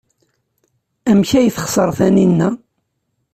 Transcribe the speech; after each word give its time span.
Amek 1.09 1.31
ay 1.39 1.49
texṣer 1.55 1.89
Taninna? 1.97 2.49